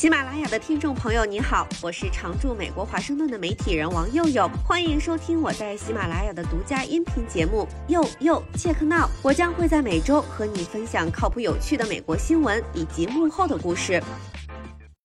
[0.00, 9.06] 喜马拉雅的听众朋友，你好，我是常驻美国华盛顿的媒体人王佑佑，欢迎收听我在喜马拉雅的独家音频节目《佑佑切克闹》。
[9.22, 14.02] 我将会在每周和你分享靠谱有趣的美国新闻以及幕后的故事。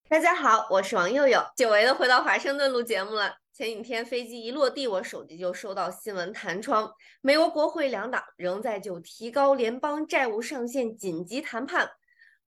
[0.07, 3.33] 大家好，我是王佑佑，久违的回到华盛顿录节目了。
[3.53, 6.89] 前几天飞机一落地，我手机就收到新闻弹窗，
[7.19, 11.89] 美国国会两党仍在就提高联邦债务上限紧急谈判。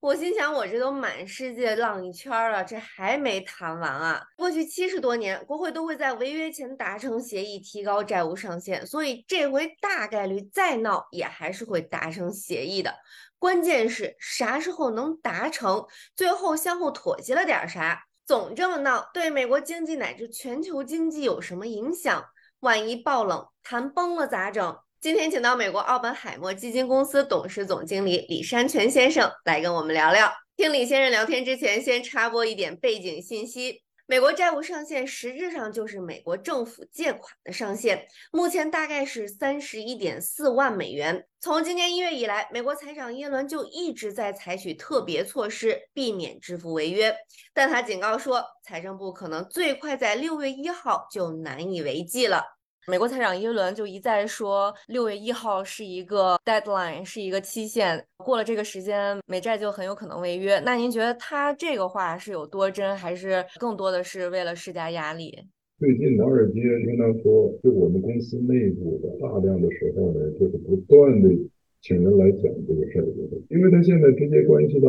[0.00, 4.24] 我心想，我这都满世界浪一圈了，这还没谈完啊！
[4.36, 12.94] 过去七十多年，国会都会在违约前达成协议，提高债务上限，所以这回大概率再闹也还是会达成协议的。
[13.40, 15.84] 关键是啥时候能达成，
[16.14, 18.04] 最后相互妥协了点啥？
[18.24, 22.24] 总这么闹，对美国经济乃至全球经济有什么影响？
[22.60, 24.78] 万一爆冷，谈崩了咋整？
[25.00, 30.28] 今天请到美国奥本海默基金公司董事总经理李山泉先生来跟我们聊聊。
[30.56, 41.24] 听李先生聊天之前，先插播一点背景信息：美国债务上限实质上就是美国政府借款的上限，目前大概是三十一点四万美元。
[41.40, 47.16] 从今年一月以来，美国财长耶伦就一直在采取特别措施，避免支付违约，
[47.54, 52.57] 但他警告说，财政部可能最快在六月一号就难以为继了。
[52.90, 60.58] 美国财长耶伦就一再说，六月一号是一个 deadline，是一个期限，过了这个时间，美债就很有可能违约。
[60.60, 65.38] 那您觉得他这个话是有多真，还是更多的是为了施加压力？
[65.78, 71.28] 最近华尔街经常说，就我们公司内部的大量的时候呢，就是不断的
[71.82, 73.04] 请人来讲这个事儿，
[73.50, 74.88] 因为他现在直接关系到。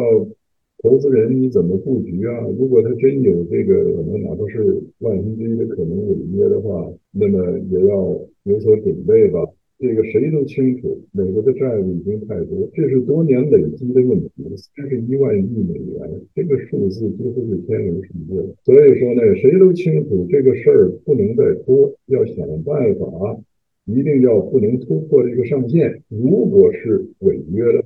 [0.82, 2.40] 投资人你怎么布局啊？
[2.58, 9.46] 如果他真有这个可能，哪怕是万分之一的可能违约的话，那么也要有所准备吧。
[9.78, 18.56] 这个谁都清楚，美国的债务已经太多，这是多年累积的问题，三十一万亿美元，这个数字几乎是天文数字。
[18.64, 23.40] 所以说呢，谁都清楚这个事儿不能再拖，要想办法，
[23.86, 26.02] 一定要不能突破这个上限。
[26.08, 27.84] 如果是违约的，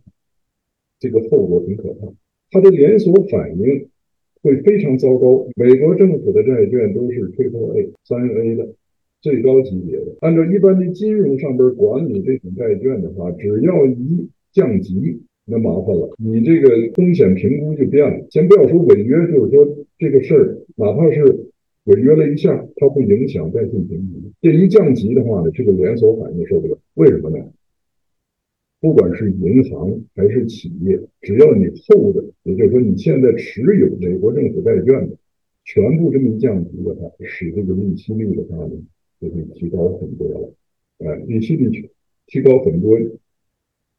[1.00, 2.08] 这个后果很可怕。
[2.54, 3.88] 它的连锁反应
[4.44, 5.48] 会非常糟糕。
[5.56, 8.68] 美国政府的债券都是 Triple A、三 A 的
[9.22, 10.16] 最高级别的。
[10.20, 18.24] 按照一般的金融上边管理这种债券的话，只要一降级，那麻烦了，你这个风险评估就变了。
[18.30, 21.24] 先不要说违约，就是说这个事儿，哪怕是
[21.86, 24.32] 违约了一下，它会影响债券评级。
[24.42, 26.78] 这一降级的话呢，这个连锁反应受不了。
[26.94, 27.44] 为什么呢？
[28.84, 35.16] 不管是银行还是企业，只要你厚的，也就是说你现在持有美国政府债券的，
[35.64, 38.74] 全部这么降级的话，使这个利息率的话呢，
[39.22, 40.54] 就会提高很多了。
[40.98, 41.90] 哎，利息率
[42.28, 43.00] 提高很多，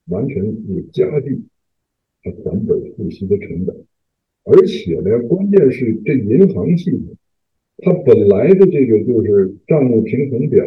[0.08, 1.40] 完全有加剧
[2.22, 3.74] 它还本付息的成本。
[4.44, 7.16] 而且呢，关键是这银行系统，
[7.78, 10.66] 它本来的这个就是账目平衡表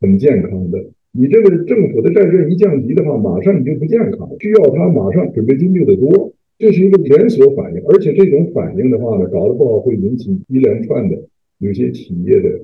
[0.00, 0.92] 很健康的。
[1.16, 11.22] 你这个政府的债券一降级的话，马上你就不健康，需要它马上准备金就得多，这是一个连锁反应，而且这种反应的话呢，搞得不好会引起一连串的
[11.58, 12.60] 有些企业的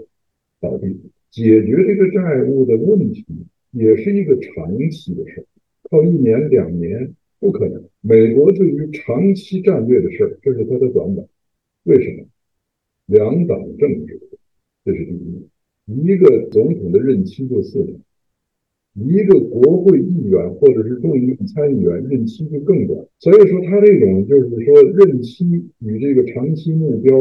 [0.60, 1.00] 倒闭。
[1.30, 3.24] 解决这个债务的问题
[3.70, 5.44] 也是一个长期的事儿，
[5.88, 7.80] 靠一年两年不可能。
[8.00, 11.24] 美国对于长期战略的事儿，这是它的短板。
[11.84, 12.24] 为什么？
[13.06, 14.20] 两党政治，
[14.84, 15.46] 这是第一。
[15.86, 18.00] 一个总统的任期就四年。
[18.94, 25.46] 一个国会议员或者是众议院参议员任期就更短，所以说他这种就是说任期
[25.78, 27.16] 与这个长期目标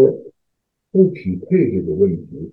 [0.92, 2.52] 不匹配这个问题，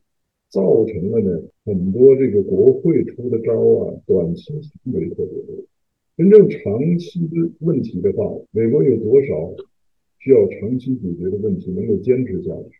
[0.51, 5.65] 造成了呢很多这个国会出的招啊，短期行为特别多。
[6.19, 9.55] 真正长期的问题的话，美国有多少
[10.19, 12.79] 需要长期解决的问题能够坚持下去，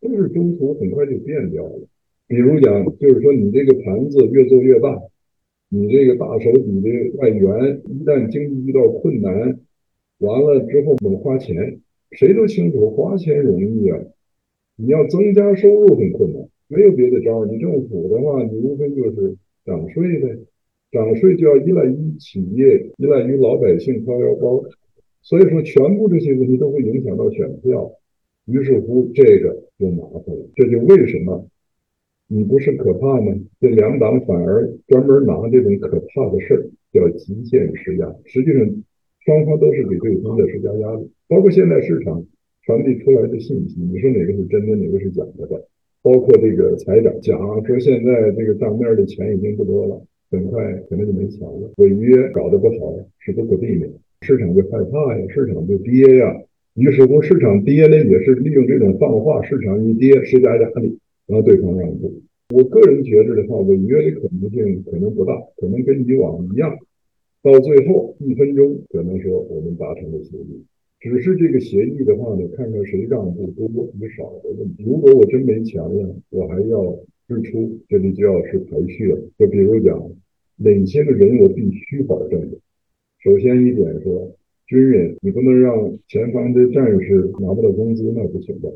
[0.00, 1.80] 都是中途很快就变掉了。
[2.26, 5.02] 比如讲，就是说你这个盘子越做越大。
[5.72, 9.60] 你这个大手笔的外援，一旦经济遇到困难，
[10.18, 11.78] 完了之后猛花钱，
[12.10, 13.96] 谁都清楚花钱容易啊，
[14.74, 17.46] 你要增加收入很困难，没有别的招儿。
[17.46, 20.38] 你政府的话，你无非就是涨税呗，
[20.90, 24.64] 涨税就要依赖于企业，依赖于老百姓掏腰包，
[25.22, 27.92] 所以说全部这些问题都会影响到选票，
[28.46, 31.46] 于是乎这个就麻烦了，这就为什么。
[32.32, 33.34] 你不是可怕吗？
[33.60, 36.62] 这两党反而专门拿这种可怕的事儿
[36.92, 38.60] 叫极限施压，实际上
[39.24, 41.10] 双方都是给对方在施加压力。
[41.26, 42.24] 包括现在市场
[42.62, 45.56] 传递出来的信息，你说哪个是真的，哪个是假的吧？
[46.02, 50.00] 包括这个财长讲说现在这个账面的钱已经不多了，
[50.30, 53.90] 很快可能就没钱了，违约搞得不好是不可避免，
[54.22, 56.32] 市场就害怕呀，市场就跌呀，
[56.74, 60.99] 于是乎市场跌呢，也是利用这种放话，市场一跌施加压力，
[61.30, 62.12] 然后对方让步。
[62.52, 66.76] 我个人觉得的话，违约的可能性可能不大，可能跟以往一样，
[67.40, 70.64] 到最后一分钟可能说我们达成了协议。
[70.98, 73.68] 只是这个协议的话呢，看看谁让步多
[74.00, 74.82] 与少的问题。
[74.84, 76.98] 如果我真没钱了，我还要
[77.28, 79.18] 支出，这里就要是排序了。
[79.38, 80.10] 就比如讲，
[80.56, 82.58] 哪些个人我必须保证的？
[83.20, 84.34] 首先一点说，
[84.66, 88.72] 军人你不能让前方的战士拿不到工资，那不行的。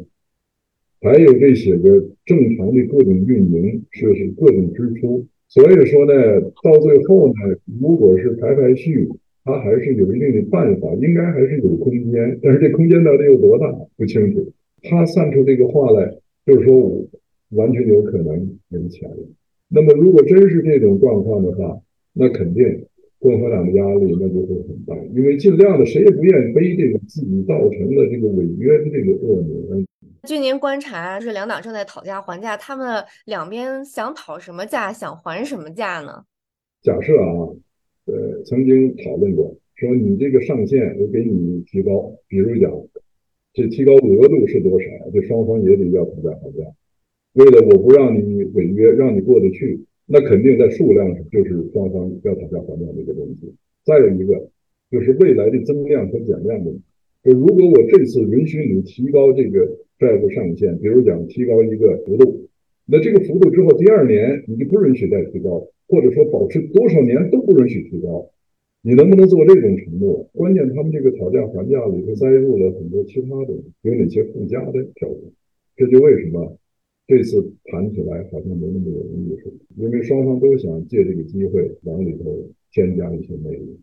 [1.04, 5.24] 还有这些个正常的各种运营，设施各种支出。
[5.46, 7.34] 所以说呢，到最后呢，
[7.80, 9.08] 如果是排排序。
[9.46, 14.50] 他还是有一定的办法，应该还是有空间，但是这空间到底有多大不清楚。
[14.80, 16.16] 他散出这个话来，
[16.46, 17.06] 就是说我
[17.50, 19.18] 完全有可能没钱了。
[19.68, 21.78] 那么如果真是这种状况的话，
[22.14, 22.86] 那肯定
[23.18, 29.86] 共和党的压力那就会很大，因为尽量的谁也不愿意背这个自己造成的这个违约的这个恶名。
[30.24, 36.24] 据您观察，是两党正在讨价还价，他们两边想讨什么价，想还什么价呢？
[36.82, 37.54] 假设啊。
[38.06, 42.70] 呃，曾经讨论过，说你这个上限我给你提高，比如讲，
[43.54, 44.86] 这提高额度是多少？
[45.10, 46.70] 这双方也得要讨价还价。
[47.32, 53.54] 为了我不让你违约，让你过得去，那肯定在数量上就是双方要讨价还价的一个东西。
[53.86, 54.50] 再有一个
[54.90, 56.82] 就是未来的增量和减量问题。
[57.22, 59.66] 就如果我这次允许你提高这个
[59.98, 62.48] 债务上限，比如讲提高一个幅度，
[62.86, 65.68] 那这个幅度之后第二年你就不允许再提高。
[65.86, 68.30] 或者说保持多少年都不允许提高，
[68.80, 70.26] 你能不能做这种承诺？
[70.32, 73.52] 关键他们这个讨价还价里头塞入了很多其他的，
[73.82, 75.20] 有哪些附加的条款？
[75.76, 76.56] 这就为什么
[77.06, 83.78] 这次谈起来好像没那么容易，是因为双方都想借这个机会往里头添加一些魅力。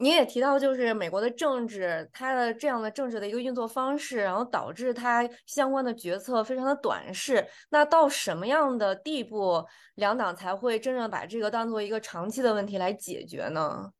[0.00, 7.44] 你也提到，就是美国的政治，它的这样的政治的一个运作方式，然后导致它相关的决策非常的短视。
[7.72, 9.60] 那到什么样的地步，
[9.96, 13.90] 两党才会真正把这个当做一个长期的问题来解决呢？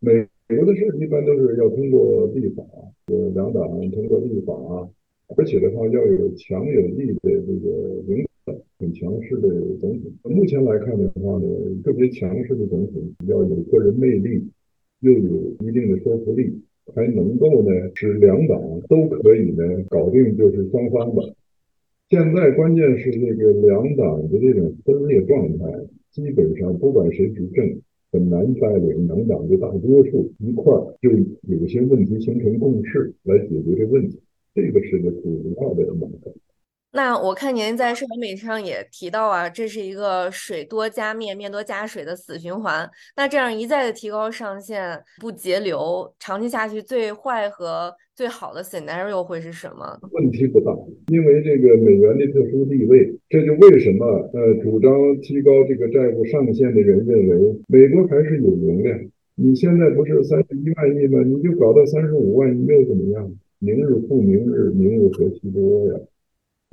[0.00, 2.64] 美国的事一般都是要通过立法，
[3.06, 3.62] 呃，两党
[3.92, 4.52] 通过立法，
[5.36, 9.48] 而且的话要有强有力的这个领导，很强势的
[9.80, 10.12] 总统。
[10.24, 11.46] 目前来看的话呢，
[11.84, 14.50] 特别强势的总统要有个人魅力。
[15.00, 16.62] 又有一定的说服力，
[16.94, 18.58] 还能够呢使两党
[18.88, 21.22] 都可以呢搞定，就是双方吧。
[22.10, 25.64] 现在关键是这个两党的这种分裂状态，
[26.10, 27.80] 基本上不管谁执政，
[28.12, 31.10] 很难带领两党的大多数一块儿就
[31.48, 34.20] 有些问题形成共识来解决这问题，
[34.54, 36.34] 这个是个主要的矛盾。
[36.96, 42.88] 那我看您在社交媒体上也提到啊，这是一个水多加面，面多加水的死循环。
[43.16, 49.98] 那这样一再的提高上限，不节流，长期下去最坏和最好的 scenario 会是什么？
[50.12, 50.70] 问题不大，
[51.08, 58.96] 因为这个美元的特殊地位，这就为什么呃主张提高这个债务上限的人认为美国还是有容量。
[59.34, 61.20] 你现在不是三十一万亿吗？
[61.24, 63.28] 你就搞到三十五万亿又怎么样？
[63.58, 65.98] 明日复明日，明日何其多呀！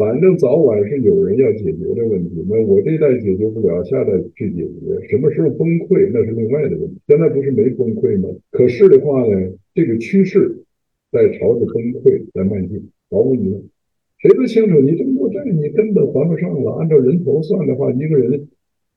[0.02, 5.08] 反正早晚是有人要解决的问题，那我这代解决不了，下代去解决。
[5.08, 7.00] 什么时候崩溃，那是另外的问题。
[7.08, 8.28] 现在不是没崩溃吗？
[8.50, 10.64] 可是的话呢，这个趋势
[11.12, 13.62] 在朝着崩溃在迈进，毫无疑问。
[14.18, 16.72] 谁都清楚，你这么多债，你根本还不上了。
[16.80, 18.48] 按照人头算的话，一个人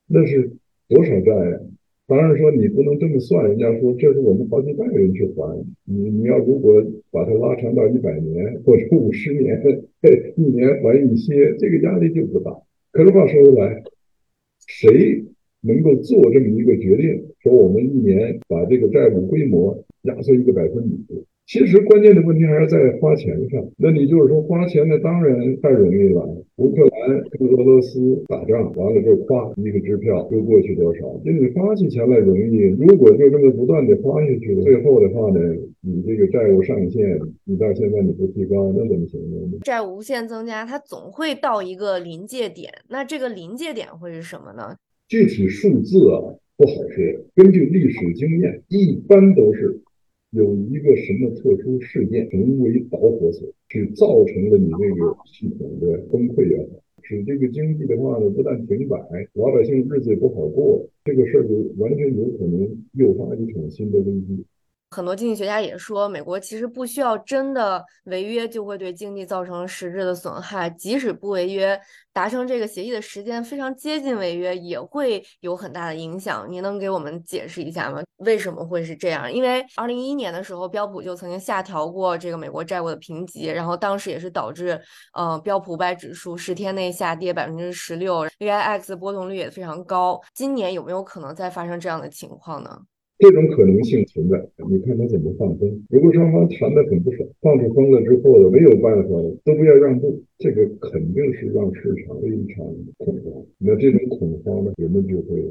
[0.08, 0.52] 那是
[0.88, 1.60] 多少债呀？
[2.06, 6.10] 当然说你不能这么算，人家说这是我们好几代人去还你。
[6.10, 9.58] 你要如果把它拉长到一百年或者五十年，
[10.36, 12.50] 一年还一些，这个压力就不大。
[12.92, 13.82] 可是话说回来，
[14.66, 15.24] 谁
[15.62, 21.24] 能够做这么一个决定，说我们一年把这个债务规模压缩一个百分比？
[21.46, 23.62] 其实关键的问题还是在花钱上。
[23.76, 26.22] 那你就是说花钱呢，当然太容易了。
[26.56, 31.00] 乌克兰跟俄罗斯打仗完了之后，花一个支票又过去多少？
[31.24, 35.40] 就你发起钱来容易，如果就这么不断的花下去，最后的话呢，
[35.82, 39.58] 你这个债务上限，你到现在你不提高，那怎么行呢？
[39.62, 42.72] 债务无限增加，它总会到一个临界点。
[42.88, 44.76] 那这个临界点会是什么呢？
[45.08, 46.22] 具体数字啊
[46.56, 47.04] 不好说。
[47.34, 49.80] 根据历史经验，一般都是。
[50.34, 58.98] 有一个什么特殊事件成为导火索，是造成了你那个系统的崩溃也好，使这个经济的话呢不但停摆，
[59.34, 64.44] 老百姓日子也不好过，这个事儿就完全有可能诱发一场新的危机。
[64.94, 71.78] 很多经济学家也说，美国其实不需要真的违约就会对经济造成实质的损害，即使不违约，
[72.12, 76.46] 达成这个协议的时间非常接近违约，也会有很大的影响。
[76.48, 78.00] 您能给我们解释一下吗？
[78.18, 79.30] 为什么会是这样？
[79.30, 84.80] 因为二零一一年的时候，标普就曾经下调过这个美国债务的评级，然后当时也是导致
[85.14, 90.20] 呃标普五百指数十天内下跌百分之十六，VIX 波动率也非常高。
[90.32, 92.78] 今年有没有可能再发生这样的情况呢？
[93.24, 95.82] 这种可能性存在，你看他怎么放风。
[95.88, 99.08] 如果双方谈得很不爽，放出风了之后呢，没有办法，
[99.42, 102.66] 都不要让步，这个肯定是让市场非常
[102.98, 103.42] 恐慌。
[103.56, 105.42] 那这种恐慌呢，人们就会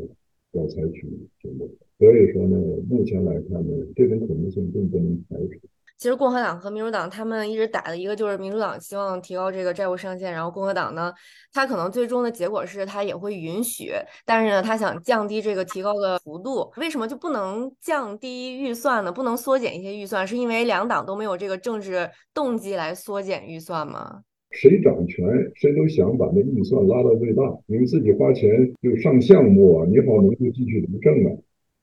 [0.51, 1.07] 要采取
[1.41, 1.67] 行动。
[1.97, 2.55] 所以说呢，
[2.87, 5.67] 目前来看呢，这种可能性并不能排除。
[6.03, 11.13] 其实共和党和民主党他们一直打的一个就是民主党希望提高这个债务上限，然后共和党呢，
[11.53, 13.93] 他可能最终的结果是他也会允许，
[14.25, 16.69] 但是呢，他想降低这个提高的幅度。
[16.75, 19.13] 为什么就不能降低预算呢？
[19.13, 20.27] 不能缩减一些预算？
[20.27, 24.23] 是因为两党都没有这个政治动机来缩减预算吗？
[24.51, 31.31] 谁掌权，谁都想把那预算拉到最大，你们自己花钱就上项目啊，你好能够继续执政啊。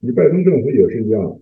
[0.00, 1.40] 你拜登政府也是一样。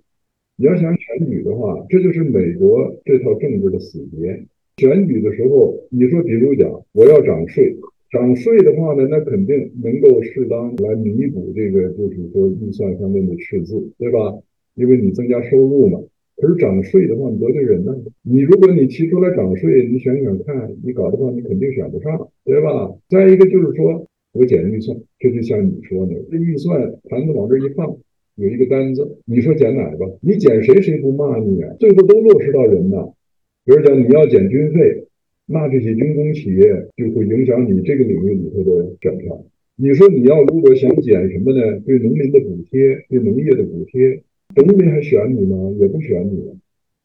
[0.60, 4.42] 你要想选举的话，这就是美国这套政治的死结。
[4.78, 7.76] 选举的时候，你说，比如讲，我要涨税，
[8.10, 14.18] 涨税的话呢，那肯定能够适当来弥补这个，就是说预算上面的赤字，对吧？
[14.74, 16.00] 因为你增加收入嘛。
[16.34, 17.96] 可是涨税的话，你得罪人呢。
[18.22, 22.92] 你如果你提出来涨税，你想想看，你搞的话，你肯定选不上，对吧？
[23.08, 27.96] 再一个就是说我减预算，这就像你说的，这预算盘子往这一放。
[28.38, 30.16] 有一个单子，你说减哪个？
[30.22, 31.74] 你减谁，谁不骂你啊？
[31.80, 33.12] 最后都落实到人呐。
[33.64, 35.06] 比如讲，你要减军费，
[35.44, 39.44] 那这些军工企业就会影响你这个领域里头的选票。
[39.74, 41.80] 你说你要如果想减什么呢？
[41.80, 44.22] 对农民的补贴，对农业的补贴，
[44.54, 45.74] 农民还选你吗？
[45.80, 46.56] 也不选你了。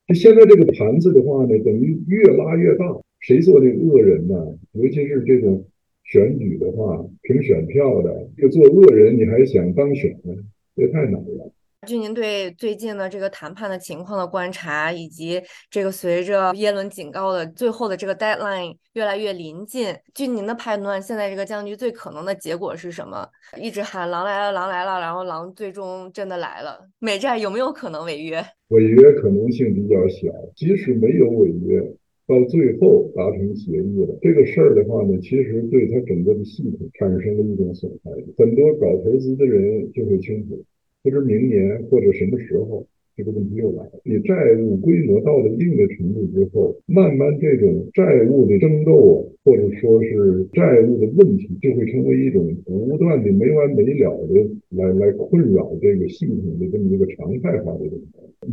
[0.08, 2.86] 就现在这个盘子的话呢，等于越拉越大。
[3.22, 4.36] 谁做的恶人呢？
[4.74, 5.66] 尤其是这种
[6.04, 10.36] 选举的话，凭选票的，就做恶人，你还想当选呢？
[10.75, 11.51] 这太难了。
[11.86, 23.27] 据您对最近的这个谈判的情况的观察，以及这个随着耶伦警告的最后的这个 deadline 越来越临近，据您的判断，现在这个僵局最可能的结果是什么？
[23.58, 28.42] 一直喊狼来了，狼来了，然后狼最终真的来了，美债有没有可能违约？
[28.70, 31.82] 违约可能性比较小，即使没有违约，
[32.25, 38.12] 到最后达成协议了，这个事儿的话呢，其实对他整个的系统产生了一种损害。
[38.38, 40.63] 很多搞投资的人就会清楚。
[41.03, 44.01] 不知明年或者什么时候，这个问题又来了。
[44.03, 58.05] 你债务规模到了一定的程度之后，慢慢这种债务的争斗，或者说是债务的问题，就会成为一种不断的没完没了的来来困扰这个系统的这么一个常态化的东西。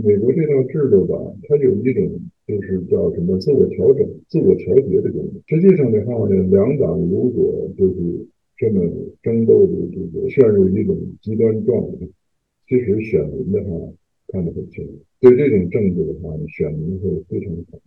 [0.05, 1.17] 美国这套制度吧，
[1.49, 2.09] 它有一种
[2.47, 5.43] 就是叫什么自我调整、自我调节的功能。
[5.47, 7.95] 实际上的话呢，两党如果就是
[8.57, 8.85] 这么
[9.23, 12.07] 争斗的这个陷入一种极端状态。
[12.69, 13.77] 其实选民的话
[14.33, 17.83] 看得很清楚，对这种政治的话呢，选民会非常讨厌。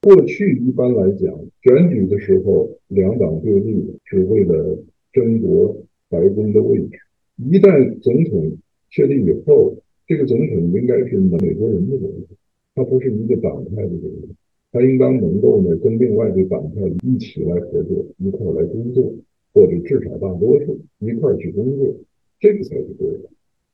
[0.00, 4.78] 过去一般来讲，选举的时候两党对立是为了
[5.12, 5.76] 争夺
[6.08, 6.98] 白宫的位置。
[7.36, 8.56] 一旦总统
[8.90, 9.74] 确立以后，
[10.06, 12.28] 这个总统应该是美国人的总统，
[12.74, 14.28] 他不是一个党派的总统，
[14.70, 19.12] 他应当能够呢跟另外的党派一起来合作，一块来工作，
[19.52, 21.94] 或者至少大多数一块去工作，
[22.38, 23.28] 这个才是对的。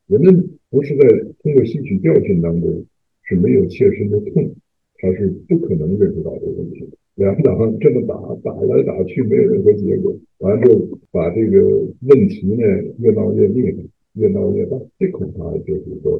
[0.07, 1.07] 人们不是在
[1.41, 2.85] 通过吸取教训当中
[3.23, 4.55] 是没有切身的痛，
[4.99, 6.97] 他是不可能认识到这个问题的。
[7.15, 11.59] 两党这么打，打来打去没有任何结果，完了就把这个
[12.01, 12.63] 问题呢
[12.99, 13.83] 越闹越厉害，
[14.13, 14.77] 越闹越大。
[14.99, 16.19] 这恐怕就是说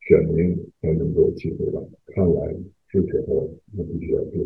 [0.00, 1.82] 选民才能够体会到。
[2.06, 2.54] 看来
[2.88, 4.44] 是时候那必须要做。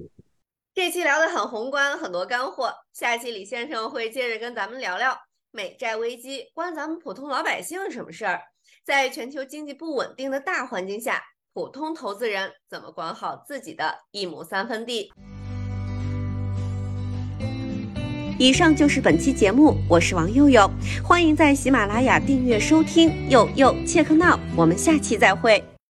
[0.75, 2.69] 这期聊得很宏观，很多干货。
[2.93, 5.16] 下期李先生会接着跟咱们聊聊
[5.50, 8.40] 美债危机关咱们普通老百姓什么事儿。
[8.87, 11.21] 在全球经济不稳定的大环境下，
[11.52, 15.11] 普通投资人怎么管好自己的一亩三分地？
[18.38, 20.71] 以上就是本期节目，我是王佑佑，
[21.02, 25.61] 欢迎在喜马拉雅订阅收听，佑佑切克闹，我们下期再会。